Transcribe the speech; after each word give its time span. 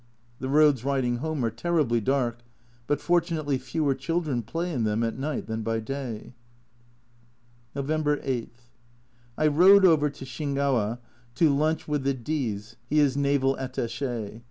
The 0.39 0.49
roads 0.49 0.83
riding 0.83 1.17
home 1.17 1.45
are 1.45 1.51
terribly 1.51 2.01
dark, 2.01 2.39
but 2.87 2.99
fortunately 2.99 3.59
fewer 3.59 3.93
children 3.93 4.41
play 4.41 4.73
in 4.73 4.83
them 4.83 5.03
at 5.03 5.15
night 5.15 5.45
than 5.45 5.61
by 5.61 5.79
day. 5.79 6.33
November 7.75 8.19
8. 8.23 8.49
I 9.37 9.45
rode 9.45 9.85
over 9.85 10.09
to 10.09 10.25
Shingawa 10.25 10.97
to 11.35 11.51
lunch 11.55 11.83
A 11.83 11.85
Journal 11.85 11.85
from 11.85 11.85
Japan 11.85 11.85
233 11.85 11.91
with 11.91 12.03
the 12.03 12.13
D 12.15 12.55
s 12.55 12.75
(he 12.89 12.99
is 12.99 13.15
Naval 13.15 13.55
Attache). 13.59 14.39